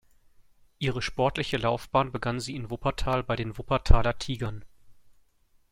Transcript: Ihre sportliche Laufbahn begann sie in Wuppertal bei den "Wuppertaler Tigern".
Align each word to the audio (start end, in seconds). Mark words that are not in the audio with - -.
Ihre 0.79 1.03
sportliche 1.03 1.57
Laufbahn 1.57 2.11
begann 2.11 2.39
sie 2.39 2.55
in 2.55 2.71
Wuppertal 2.71 3.21
bei 3.23 3.35
den 3.35 3.59
"Wuppertaler 3.59 4.17
Tigern". 4.17 4.65